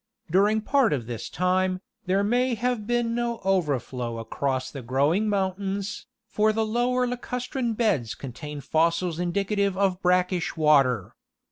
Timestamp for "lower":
6.65-7.05